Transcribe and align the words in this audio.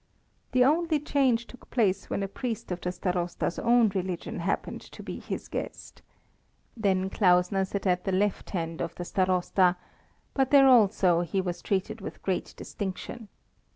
The 0.53 0.65
only 0.65 0.99
change 0.99 1.45
took 1.45 1.69
place 1.69 2.09
when 2.09 2.23
a 2.23 2.27
priest 2.27 2.71
of 2.71 2.81
the 2.81 2.91
Starosta's 2.91 3.59
own 3.59 3.89
religion 3.89 4.39
happened 4.39 4.81
to 4.81 5.03
be 5.03 5.19
his 5.19 5.47
guest. 5.47 6.01
Then 6.75 7.07
Klausner 7.11 7.65
sat 7.65 7.85
at 7.85 8.05
the 8.05 8.11
left 8.11 8.49
hand 8.49 8.81
of 8.81 8.95
the 8.95 9.05
Starosta, 9.05 9.75
but 10.33 10.49
there 10.49 10.67
also 10.67 11.21
he 11.21 11.39
was 11.39 11.61
treated 11.61 12.01
with 12.01 12.23
great 12.23 12.55
distinction. 12.57 13.27